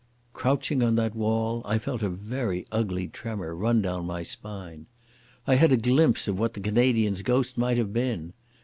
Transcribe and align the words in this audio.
Crouching 0.33 0.81
on 0.81 0.95
that 0.95 1.13
wall, 1.13 1.61
I 1.63 1.77
felt 1.77 2.01
a 2.01 2.09
very 2.09 2.65
ugly 2.71 3.07
tremor 3.07 3.53
run 3.55 3.83
down 3.83 4.07
my 4.07 4.23
spine. 4.23 4.87
I 5.45 5.53
had 5.53 5.71
a 5.71 5.77
glimpse 5.77 6.27
of 6.27 6.39
what 6.39 6.55
the 6.55 6.59
Canadian's 6.59 7.21
ghost 7.21 7.55
might 7.55 7.77
have 7.77 7.93
been. 7.93 8.33